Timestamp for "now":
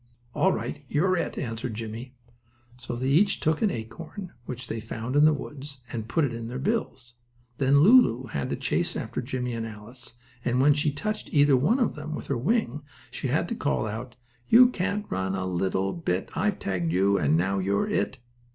17.37-17.59